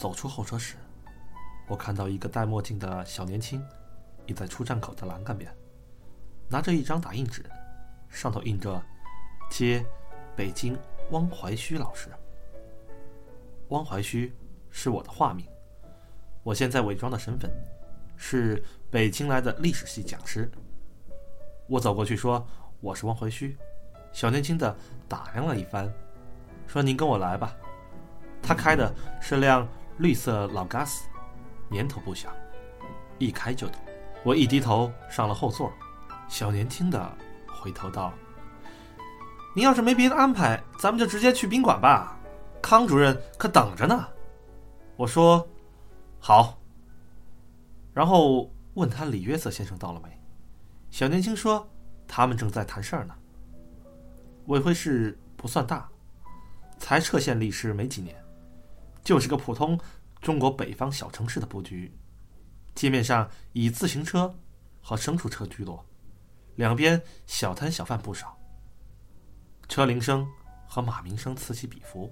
[0.00, 0.76] 走出候车室，
[1.68, 3.62] 我看到一个戴墨镜的小年轻，
[4.24, 5.54] 倚在出站口的栏杆边，
[6.48, 7.44] 拿着一张打印纸，
[8.08, 8.82] 上头印着
[9.52, 9.84] “接
[10.34, 10.74] 北京
[11.10, 12.08] 汪怀虚老师”。
[13.68, 14.34] 汪怀虚
[14.70, 15.46] 是我的化名，
[16.42, 17.52] 我现在伪装的身份
[18.16, 20.50] 是北京来的历史系讲师。
[21.66, 22.48] 我走过去说
[22.80, 23.54] ：“我是汪怀虚。”
[24.14, 24.74] 小年轻的
[25.06, 25.92] 打量了一番，
[26.66, 27.54] 说：“您跟我来吧。”
[28.42, 28.90] 他开的
[29.20, 29.68] 是辆
[30.00, 31.02] 绿色老 gas，
[31.68, 32.34] 年头不小，
[33.18, 33.78] 一开就懂。
[34.24, 35.70] 我一低头上了后座，
[36.26, 37.14] 小年轻的
[37.46, 38.10] 回头道
[39.54, 42.18] ：“您要是没别的安排，咱们就直接去宾馆吧。
[42.62, 44.08] 康主任可等着呢。”
[44.96, 45.46] 我说
[46.18, 46.58] ：“好。”
[47.92, 50.18] 然后问他李约瑟先生到了没？
[50.90, 51.68] 小年轻说
[52.08, 53.14] ：“他们正在谈事儿呢。”
[54.48, 55.86] 魏辉市不算大，
[56.78, 58.16] 才撤县立市没几年。
[59.02, 59.78] 就是个普通
[60.20, 61.92] 中国北方小城市的布局，
[62.74, 64.34] 街面上以自行车
[64.80, 65.84] 和牲畜车居多，
[66.56, 68.36] 两边小摊小贩不少。
[69.68, 70.28] 车铃声
[70.66, 72.10] 和马鸣声此起彼伏，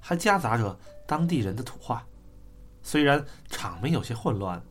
[0.00, 2.06] 还夹杂着当地人的土话。
[2.82, 4.62] 虽然场面有些混乱，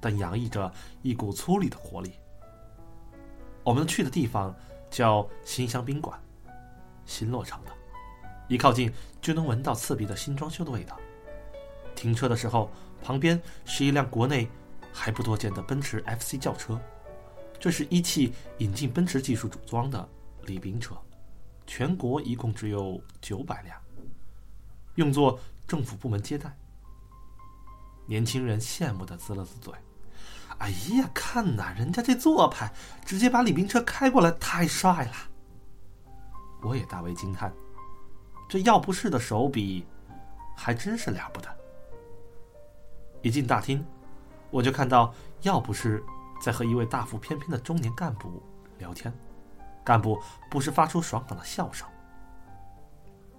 [0.00, 2.12] 但洋溢着一股粗粝的活力。
[3.62, 4.54] 我们去的地方
[4.90, 6.20] 叫新乡宾馆，
[7.06, 7.70] 新落成的。
[8.48, 10.98] 一靠近就能闻到刺鼻的新装修的味道。
[11.94, 12.70] 停车的时候，
[13.02, 14.48] 旁边是一辆国内
[14.92, 16.78] 还不多见的奔驰 FC 轿车，
[17.58, 20.08] 这是一汽引进奔驰技术组装的
[20.42, 20.96] 礼宾车，
[21.66, 23.80] 全国一共只有九百辆，
[24.96, 26.54] 用作政府部门接待。
[28.06, 29.72] 年轻人羡慕的呲了呲嘴
[30.58, 32.70] ：“哎呀，看呐，人家这做派，
[33.06, 35.12] 直接把礼宾车开过来，太帅了。”
[36.60, 37.50] 我也大为惊叹。
[38.48, 39.86] 这药不是的手笔，
[40.56, 41.48] 还真是了不得。
[43.22, 43.84] 一进大厅，
[44.50, 45.12] 我就看到
[45.42, 46.04] 药不是
[46.40, 48.42] 在和一位大腹翩翩的中年干部
[48.78, 49.12] 聊天，
[49.82, 51.88] 干部不时发出爽朗的笑声。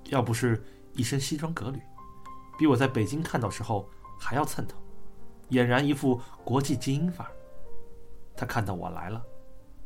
[0.06, 0.64] 要不是
[0.94, 1.82] 一身西装革履，
[2.58, 3.90] 比我在北京看到时候
[4.20, 4.78] 还要蹭头，
[5.50, 7.34] 俨然一副国际精英范儿。
[8.36, 9.24] 他看到我来了，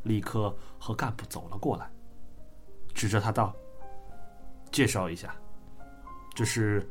[0.04, 1.90] 立刻和干部走了过来，
[2.94, 3.54] 指着他道。
[4.72, 5.36] 介绍一下，
[6.36, 6.88] 这是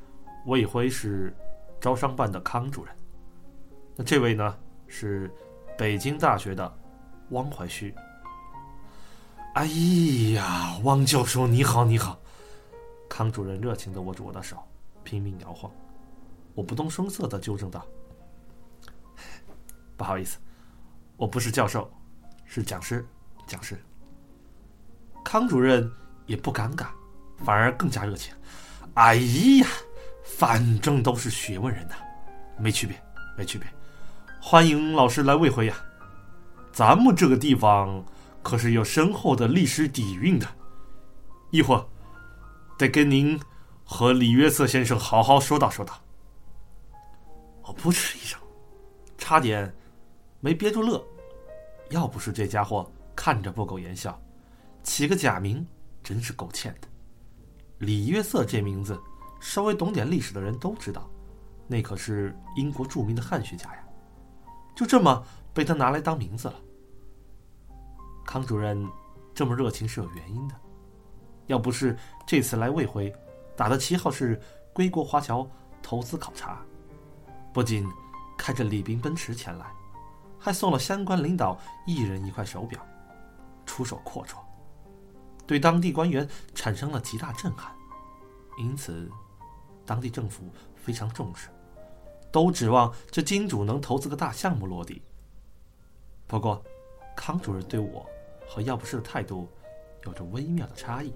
[0.46, 1.34] 魏辉市
[1.80, 2.94] 招商办的康主任。
[3.96, 4.56] 那这位呢
[4.86, 5.30] 是
[5.76, 6.78] 北京大学的
[7.30, 7.94] 汪怀旭。
[9.54, 9.66] 哎
[10.34, 12.18] 呀，汪教授你好你好！
[13.08, 14.56] 康主任热情的握住我的手，
[15.02, 15.70] 拼命摇晃。
[16.54, 17.84] 我不动声色的纠正道
[19.96, 20.38] ：“不好意思，
[21.16, 21.90] 我不是教授，
[22.44, 23.04] 是讲师，
[23.46, 23.76] 讲师。”
[25.24, 25.90] 康主任
[26.26, 26.88] 也不尴尬。
[27.44, 28.34] 反而更加热情。
[28.94, 29.66] 哎呀，
[30.24, 31.94] 反正都是学问人呐，
[32.58, 33.00] 没区别，
[33.36, 33.68] 没区别。
[34.40, 35.76] 欢迎老师来魏辉呀，
[36.72, 38.04] 咱们这个地方
[38.42, 40.46] 可是有深厚的历史底蕴的。
[41.50, 41.86] 一会儿
[42.76, 43.38] 得跟您
[43.84, 46.00] 和李约瑟先生好好说道说道。
[47.62, 48.40] 我噗嗤一声，
[49.16, 49.72] 差点
[50.40, 51.04] 没憋住乐。
[51.90, 54.20] 要不是这家伙看着不苟言笑，
[54.82, 55.66] 起个假名
[56.02, 56.87] 真是够欠的。
[57.78, 59.00] 李约瑟这名字，
[59.40, 61.08] 稍微懂点历史的人都知道，
[61.66, 63.84] 那可是英国著名的汉学家呀。
[64.74, 66.54] 就这么被他拿来当名字了。
[68.24, 68.86] 康主任
[69.34, 70.54] 这么热情是有原因的，
[71.46, 71.96] 要不是
[72.26, 73.14] 这次来魏辉，
[73.56, 74.40] 打的旗号是
[74.72, 75.48] 归国华侨
[75.82, 76.60] 投资考察，
[77.52, 77.88] 不仅
[78.36, 79.66] 开着礼宾奔驰前来，
[80.38, 82.84] 还送了相关领导一人一块手表，
[83.66, 84.38] 出手阔绰。
[85.48, 87.74] 对当地官员产生了极大震撼，
[88.58, 89.10] 因此，
[89.86, 91.48] 当地政府非常重视，
[92.30, 95.00] 都指望这金主能投资个大项目落地。
[96.26, 96.62] 不过，
[97.16, 98.06] 康主任对我
[98.46, 99.48] 和药不氏的态度
[100.04, 101.14] 有着微妙的差异。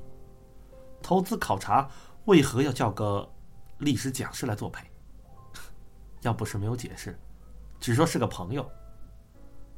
[1.02, 1.90] 投资考察
[2.25, 3.31] 为何要叫个
[3.81, 4.82] 历史讲师来作陪？
[6.23, 7.19] 要不是没有解释，
[7.78, 8.67] 只说是个朋友，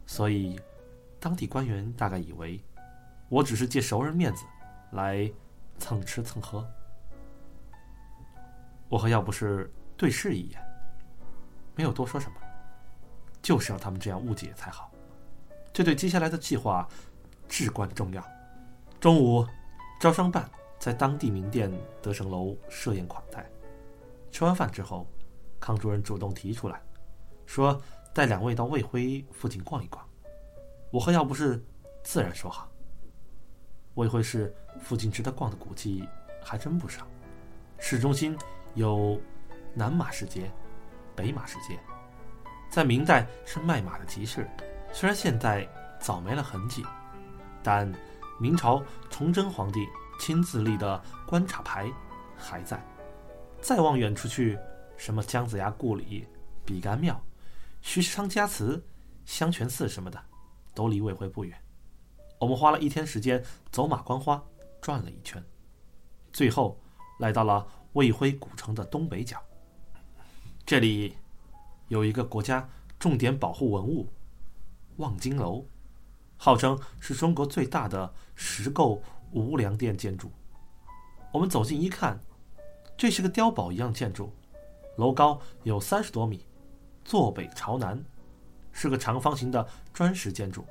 [0.07, 0.61] 所以
[1.19, 2.65] 当地官员大概以为。
[3.35, 4.45] 我只是借熟人面子，
[4.93, 5.29] 来
[5.77, 6.65] 蹭吃蹭喝。
[8.89, 10.65] 我和要不是对视一眼，
[11.75, 12.37] 没有多说什么，
[13.43, 14.89] 就是要他们这样误解才好。
[15.73, 16.89] 这对接下来的计划
[17.49, 18.25] 至关重要。
[19.01, 19.45] 中午，
[19.99, 20.49] 招商办
[20.79, 21.69] 在当地名店
[22.01, 23.45] 德胜楼设宴款待。
[24.31, 25.09] 吃完饭之后，
[25.59, 26.81] 康主任主动提出来，
[27.47, 27.83] 说
[28.13, 30.09] 带两位到魏辉附近逛一逛。
[30.93, 31.61] 我和要不是
[32.05, 32.71] 自然说好。
[33.95, 36.07] 魏辉市附近值得逛的古迹
[36.43, 37.07] 还真不少，
[37.79, 38.37] 市中心
[38.75, 39.21] 有
[39.73, 40.51] 南马市街、
[41.15, 41.79] 北马市街。
[42.69, 44.49] 在明代是卖马的集市，
[44.93, 45.69] 虽然现在
[46.01, 46.85] 早没了痕迹，
[47.63, 47.91] 但
[48.41, 49.87] 明朝崇祯皇帝
[50.19, 51.89] 亲自立的关卡牌
[52.37, 52.85] 还在。
[53.61, 54.59] 再往远处去，
[54.97, 56.27] 什么姜子牙故里、
[56.65, 57.19] 比干庙、
[57.81, 58.85] 徐世昌家祠、
[59.25, 60.21] 香泉寺什么的，
[60.75, 61.57] 都离魏辉不远。
[62.45, 63.43] 我们花了一天时间
[63.73, 64.45] 走马观花
[64.79, 65.43] 转了一圈，
[66.31, 66.79] 最后
[67.19, 69.43] 来到了魏辉古城的东北角。
[70.67, 71.17] 这里
[71.89, 72.69] 有一个国家
[72.99, 74.11] 重点保护文物——
[74.97, 75.65] 望京楼，
[76.37, 79.03] 号称是中国最大的石构
[79.33, 80.31] 无梁殿建筑。
[81.33, 82.21] 我们走近一看，
[82.95, 84.31] 这是个碉堡一样建筑，
[84.99, 86.45] 楼高有三十多米，
[87.07, 88.05] 坐北朝南，
[88.71, 90.67] 是个长方形的砖石建筑，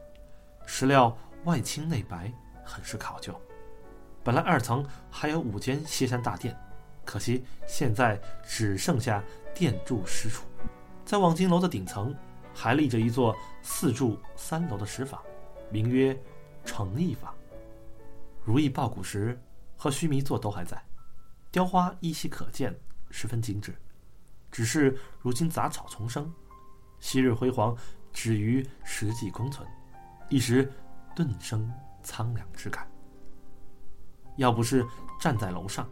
[0.68, 1.18] 石料。
[1.46, 2.32] 外青内白，
[2.64, 3.40] 很是考究。
[4.24, 6.58] 本来二层还有五间歇山大殿，
[7.04, 9.22] 可惜现在只剩下
[9.54, 10.46] 殿柱十处。
[11.04, 12.16] 在望京楼的顶层，
[12.54, 15.22] 还立着一座四柱三楼的石坊，
[15.70, 16.18] 名曰
[16.64, 17.34] 诚意坊。
[18.46, 19.38] 如意抱鼓石
[19.76, 20.82] 和须弥座都还在，
[21.52, 22.74] 雕花依稀可见，
[23.12, 23.76] 十分精致。
[24.50, 26.34] 只是如今杂草丛生，
[27.02, 27.76] 昔日辉煌
[28.14, 29.68] 止于实际空存，
[30.30, 30.72] 一时。
[31.16, 31.72] 顿生
[32.02, 32.88] 苍凉之感。
[34.38, 34.86] 要不是
[35.20, 35.88] 站在楼上，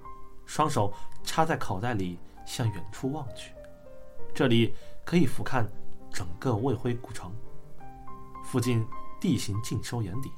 [0.46, 3.54] 双手插在口袋里向远处望去，
[4.34, 4.74] 这里
[5.06, 5.66] 可以俯瞰
[6.12, 7.32] 整个魏辉古城。
[8.44, 8.86] 附近
[9.20, 10.32] 地形尽收眼底。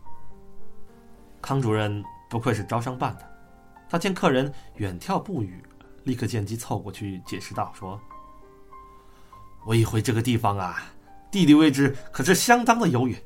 [1.42, 3.38] 康主任不愧是招商办的，
[3.90, 5.64] 他见客人远眺不语，
[6.04, 8.00] 立刻见机凑过去解释道：“说
[9.66, 10.84] 魏辉这个地方啊，
[11.32, 13.18] 地理位置可是相当的优越。”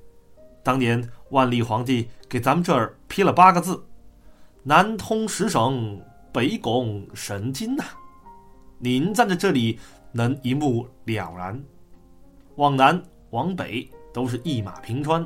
[0.68, 3.82] 当年万历皇帝给咱们这儿批了八个字
[4.64, 5.98] ：“南通十省，
[6.34, 7.86] 北拱神经”呐。
[8.78, 9.80] 您站在这里，
[10.12, 11.58] 能一目了然。
[12.58, 15.26] 往南往北都是一马平川，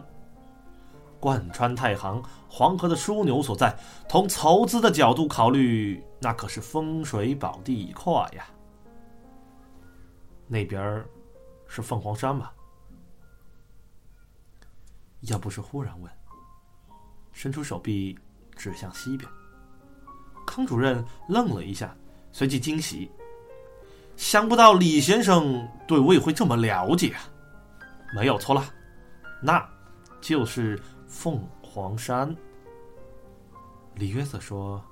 [1.19, 3.75] 贯穿太行，黄河的枢纽所在。
[4.07, 8.45] 从投资的角度考虑，那可是风水宝地一块呀。
[10.47, 11.03] 那边
[11.67, 12.53] 是凤凰山吧？
[15.21, 16.11] 要不是忽然问，
[17.31, 18.17] 伸出手臂
[18.55, 19.29] 指向西边，
[20.45, 21.95] 康主任愣了一下，
[22.31, 23.11] 随即惊喜
[24.17, 27.21] ：“想不到李先生对魏辉这么了解啊
[28.15, 28.63] ！”“没有错了，
[29.41, 29.63] 那
[30.19, 32.35] 就是凤凰山。”
[33.95, 34.83] 李约瑟说：“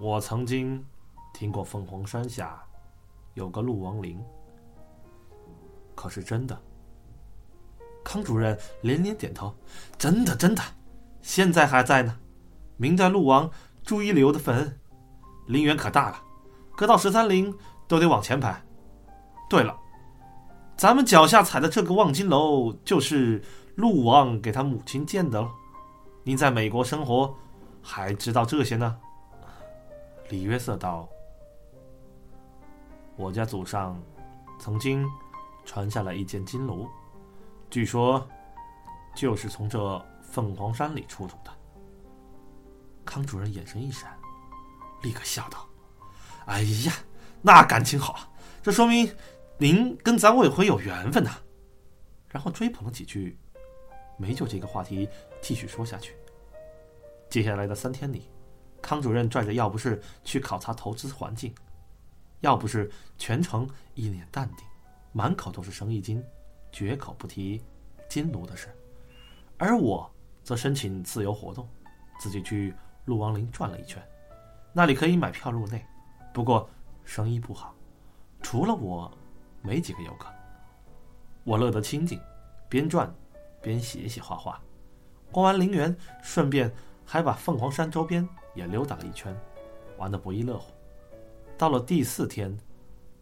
[0.00, 0.84] 我曾经
[1.32, 2.62] 听过凤凰山下
[3.34, 4.22] 有个鹿王陵，
[5.94, 6.60] 可是真的？”
[8.08, 9.54] 康主任连连点头
[9.98, 10.62] ：“真的，真的，
[11.20, 12.16] 现在还在呢。
[12.78, 13.50] 明代鹿王
[13.84, 14.80] 朱一流的坟，
[15.46, 16.18] 陵园可大了，
[16.74, 17.54] 隔到十三陵
[17.86, 18.64] 都得往前排。
[19.50, 19.76] 对了，
[20.74, 23.44] 咱们脚下踩的这个望京楼，就是
[23.74, 25.50] 鹿王给他母亲建的了。
[26.24, 27.36] 您在美国生活，
[27.82, 28.96] 还知道这些呢？”
[30.30, 31.06] 李约瑟道
[33.16, 34.00] ：“我家祖上
[34.58, 35.06] 曾经
[35.66, 36.88] 传下来一间金炉。”
[37.70, 38.26] 据说，
[39.14, 41.50] 就是从这凤凰山里出土的。
[43.04, 44.16] 康主任眼神一闪，
[45.02, 45.66] 立刻笑道
[46.46, 46.92] ：“哎呀，
[47.42, 48.32] 那感情好，
[48.62, 49.14] 这说明
[49.58, 51.38] 您跟咱未婚有缘分呐。”
[52.28, 53.38] 然后追捧了几句，
[54.16, 55.08] 没就这个话题
[55.42, 56.14] 继续说下去。
[57.28, 58.30] 接下来的三天里，
[58.80, 61.54] 康主任拽着要不是去考察投资环境，
[62.40, 64.66] 要不是全程一脸淡定，
[65.12, 66.24] 满口都是生意经。
[66.70, 67.62] 绝口不提
[68.08, 68.68] 金奴的事，
[69.56, 70.10] 而我
[70.42, 71.68] 则申请自由活动，
[72.20, 72.74] 自己去
[73.06, 74.02] 鹿王陵转了一圈。
[74.72, 75.84] 那里可以买票入内，
[76.32, 76.68] 不过
[77.04, 77.74] 生意不好，
[78.42, 79.10] 除了我，
[79.62, 80.28] 没几个游客。
[81.44, 82.20] 我乐得清静，
[82.68, 83.12] 边转
[83.62, 84.60] 边写写画画。
[85.32, 86.72] 逛完陵园，顺便
[87.04, 89.34] 还把凤凰山周边也溜达了一圈，
[89.96, 90.72] 玩得不亦乐乎。
[91.56, 92.56] 到了第四天，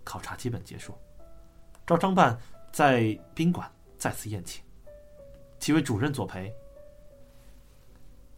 [0.04, 0.94] 考察基本结束，
[1.86, 2.38] 招商办。
[2.76, 3.66] 在宾馆
[3.96, 4.62] 再次宴请，
[5.58, 6.54] 几位主任作陪。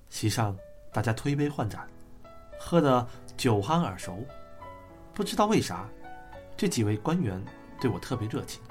[0.09, 0.57] 席上
[0.93, 1.89] 大家推杯换盏，
[2.57, 3.05] 喝得
[3.37, 4.25] 酒酣耳熟。
[5.13, 5.89] 不知道为啥，
[6.57, 7.45] 这几位官员
[7.81, 8.63] 对我特别热情，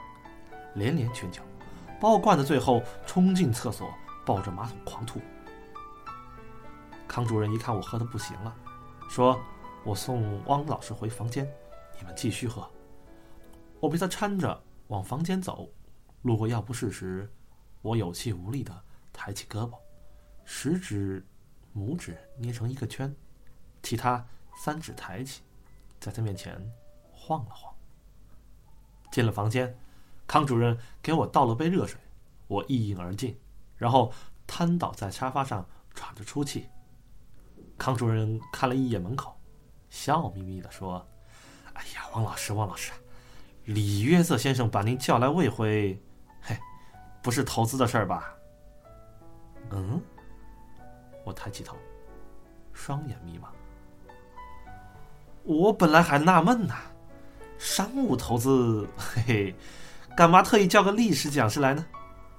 [0.75, 1.41] 连连劝酒，
[1.99, 3.93] 把我灌得最后冲进厕所，
[4.25, 5.19] 抱着马桶狂吐。
[7.09, 8.55] 康主任一看我喝的不行了，
[9.09, 9.37] 说
[9.83, 11.45] ：“我送汪老师回房间，
[11.99, 12.65] 你们继续喝。”
[13.81, 14.63] 我被他搀着。
[14.87, 15.69] 往房间走，
[16.21, 17.29] 路过药不室时，
[17.81, 19.77] 我有气无力的抬起胳膊，
[20.45, 21.25] 食指、
[21.75, 23.13] 拇指捏成一个圈，
[23.83, 24.25] 其他
[24.55, 25.41] 三指抬起，
[25.99, 26.59] 在他面前
[27.11, 27.73] 晃了晃。
[29.11, 29.77] 进了房间，
[30.25, 31.99] 康主任给我倒了杯热水，
[32.47, 33.39] 我一饮而尽，
[33.75, 34.11] 然后
[34.45, 36.69] 瘫倒在沙发上喘着粗气。
[37.77, 39.39] 康主任看了一眼门口，
[39.89, 41.05] 笑眯眯地说
[41.73, 42.91] ：“哎呀，王老师，王老师，
[43.67, 46.01] 李约瑟先生把您叫来未回，
[46.41, 46.57] 嘿，
[47.21, 48.33] 不是投资的事儿吧？”
[49.71, 50.01] 嗯，
[51.25, 51.75] 我抬起头，
[52.71, 53.47] 双眼迷茫。
[55.43, 56.73] 我本来还纳闷呢，
[57.57, 59.55] 商务投资，嘿嘿，
[60.15, 61.85] 干嘛特意叫个历史讲师来呢？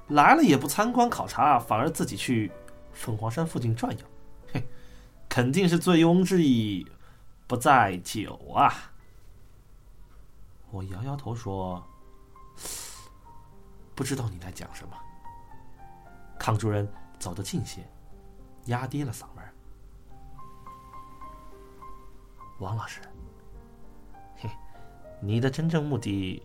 [0.06, 2.50] 来了也不参观考察，反而自己去
[2.94, 4.04] 凤凰山附近转悠，
[4.50, 4.66] 嘿，
[5.28, 6.86] 肯定是醉翁之意
[7.46, 8.72] 不在酒啊！
[10.70, 11.82] 我摇摇头说
[13.94, 14.96] ：“不知道你在讲什么。”
[16.38, 16.88] 康主任。
[17.18, 17.84] 走得近些，
[18.66, 19.44] 压低了嗓门
[22.60, 23.00] 王老师，
[24.36, 24.48] 嘿，
[25.20, 26.40] 你的真正目的，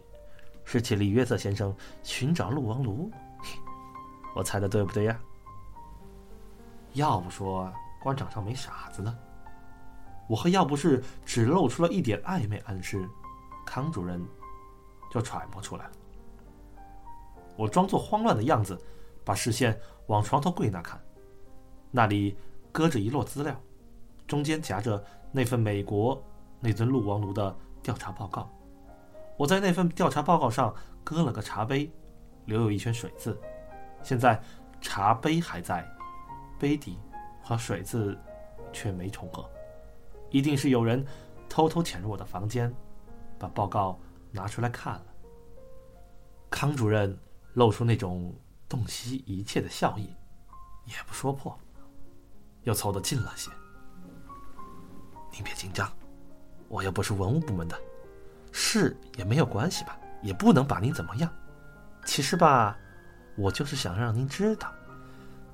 [0.66, 3.12] 是替李约瑟先生寻找鹿王炉，
[4.36, 5.20] 我猜的对不对呀？
[6.94, 9.16] 要不说官场上没傻子呢，
[10.28, 13.08] 我和要不是只露出了一点暧昧暗示，
[13.66, 14.24] 康主任
[15.12, 15.92] 就揣摩出来了。
[17.56, 18.80] 我装作慌乱的样子。
[19.26, 21.02] 把视线往床头柜那看，
[21.92, 22.36] 那里
[22.74, 23.58] 搁着一摞资料，
[24.28, 25.02] 中间夹着
[25.32, 26.22] 那份美国
[26.60, 28.50] 那尊鹿王炉的调查报告。
[29.38, 31.90] 我在那份调查报告上搁了个茶杯，
[32.44, 33.40] 留有一圈水渍。
[34.02, 34.38] 现在
[34.82, 35.90] 茶杯还在，
[36.60, 37.00] 杯底
[37.42, 38.20] 和水渍
[38.74, 39.50] 却没重合，
[40.32, 41.06] 一定是有人
[41.48, 42.76] 偷偷潜入我的房间，
[43.44, 44.00] 把报告
[44.32, 45.06] 拿出来看了。
[46.50, 47.18] 康主任
[47.54, 48.34] 露出那种。
[48.70, 50.16] 洞悉一切的笑意，
[50.86, 51.56] 也不说破，
[52.64, 53.52] 又凑得近了些。
[55.32, 55.88] 您别紧张，
[56.70, 57.80] 我又不是文物部门的，
[58.52, 61.32] 是也没有关系吧，也不能把您怎么样。
[62.04, 62.76] 其实吧，
[63.36, 64.74] 我就是想让您知道，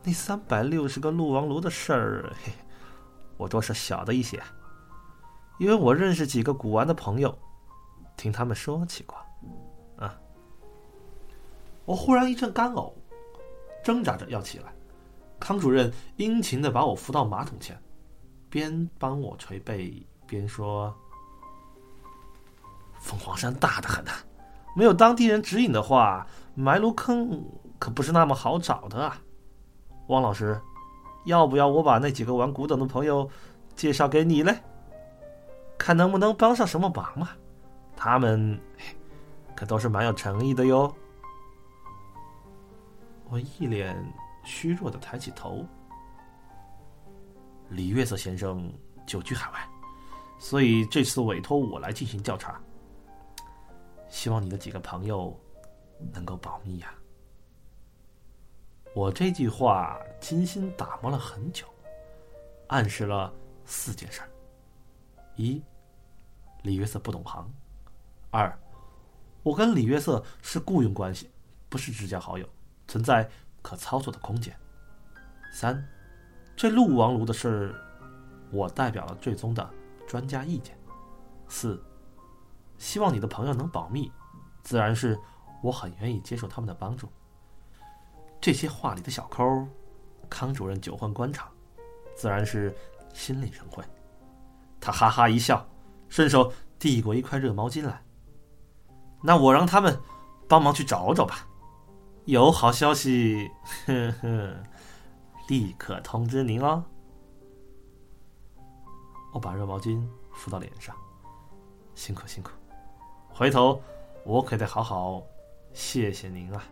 [0.01, 2.53] 那三百六十个鹿王炉的事儿，嘿，
[3.35, 4.41] 我多少晓得一些，
[5.59, 7.37] 因为我认识几个古玩的朋友，
[8.19, 9.17] 听他们说起过。
[9.97, 10.13] 啊，
[11.85, 12.91] 我忽然一阵干呕。
[13.81, 14.73] 挣扎着要起来，
[15.39, 17.81] 康主任殷勤的把我扶到马桶前，
[18.49, 20.93] 边帮我捶背边说
[22.99, 24.11] ：“凤凰山大的很呐，
[24.75, 27.41] 没有当地人指引的话，埋炉坑
[27.79, 29.17] 可不是那么好找的啊。
[30.07, 30.59] 汪老师，
[31.25, 33.29] 要不要我把那几个玩古董的朋友
[33.77, 34.59] 介绍给你嘞？
[35.77, 37.29] 看能不能帮上什么忙嘛？
[38.01, 38.57] 他们
[39.53, 40.95] 可都是蛮有诚意的哟。”
[43.29, 43.93] 我一脸
[44.45, 45.65] 虚弱的抬起头。
[47.67, 48.73] 李约瑟先生
[49.05, 49.69] 久居海外，
[50.39, 52.59] 所以这次委托我来进行调查。
[54.07, 55.37] 希望你的几个朋友
[56.13, 56.91] 能够保密呀。
[58.95, 61.67] 我这句话精心打磨了很久，
[62.67, 63.31] 暗示了
[63.65, 64.21] 四件事：
[65.35, 65.61] 一，
[66.63, 67.45] 李约瑟不懂行；
[68.31, 68.57] 二，
[69.41, 71.29] 我跟李约瑟是雇佣关系，
[71.67, 72.47] 不是至交好友。
[72.87, 73.29] 存在
[73.61, 74.55] 可操作的空间。
[75.51, 75.87] 三，
[76.55, 77.75] 这鹿王炉的事，
[78.51, 79.69] 我代表了最终的
[80.07, 80.75] 专家意见。
[81.47, 81.79] 四，
[82.77, 84.11] 希望你的朋友能保密，
[84.63, 85.19] 自然是
[85.61, 87.07] 我很愿意接受他们的帮助。
[88.41, 89.67] 这些话里的小抠，
[90.29, 91.51] 康主任久混官场，
[92.15, 92.75] 自然是
[93.13, 93.83] 心领神会。
[94.79, 95.67] 他哈哈一笑，
[96.07, 98.01] 顺手递过一块热毛巾来。
[99.21, 99.99] 那我让他们
[100.47, 101.45] 帮忙去找找吧。
[102.25, 103.49] 有好消息，
[103.85, 104.55] 呵呵，
[105.47, 106.83] 立刻通知您哦。
[109.33, 110.95] 我把热毛巾敷到脸上，
[111.95, 112.51] 辛苦辛苦，
[113.29, 113.81] 回头
[114.23, 115.23] 我可得好好
[115.73, 116.63] 谢谢您啊。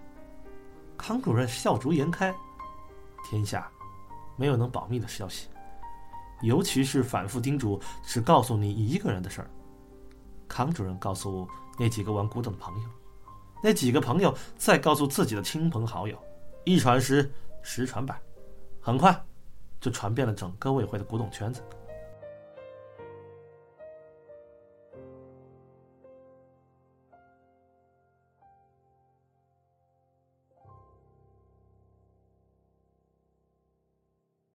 [0.98, 2.34] 康主任笑逐颜开，
[3.24, 3.70] 天下
[4.36, 5.48] 没有能保密的消息，
[6.42, 9.50] 尤其是反复叮嘱只告诉你一个人的事儿。
[10.48, 12.90] 康主任告诉那几个玩古董的朋友。
[13.64, 16.18] 那几个朋友再告诉自己的亲朋好友，
[16.64, 17.30] 一传十，
[17.64, 18.20] 十传百，
[18.80, 19.26] 很快
[19.82, 21.62] 就传遍了整个委会的古董圈子。